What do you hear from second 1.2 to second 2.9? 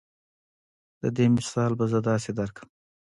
مثال به زۀ داسې درکړم